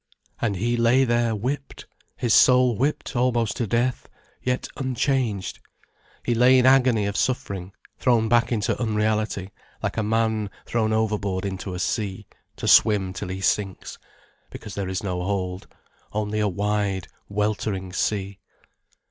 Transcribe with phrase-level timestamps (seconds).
[0.41, 4.09] And he lay there whipped, his soul whipped almost to death,
[4.41, 5.59] yet unchanged.
[6.25, 9.51] He lay in agony of suffering, thrown back into unreality,
[9.83, 12.25] like a man thrown overboard into a sea,
[12.55, 13.99] to swim till he sinks,
[14.49, 15.67] because there is no hold,
[16.13, 18.39] only a wide, weltering sea.